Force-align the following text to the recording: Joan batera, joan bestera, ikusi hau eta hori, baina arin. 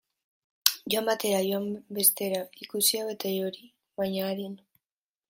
Joan 0.93 1.05
batera, 1.09 1.41
joan 1.47 1.67
bestera, 1.97 2.41
ikusi 2.67 3.03
hau 3.03 3.05
eta 3.13 3.35
hori, 3.51 3.71
baina 4.03 4.25
arin. 4.31 4.57